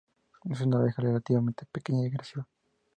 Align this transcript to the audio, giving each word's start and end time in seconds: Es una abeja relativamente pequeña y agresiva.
Es 0.51 0.61
una 0.61 0.79
abeja 0.79 0.99
relativamente 1.03 1.63
pequeña 1.71 2.01
y 2.01 2.07
agresiva. 2.07 2.47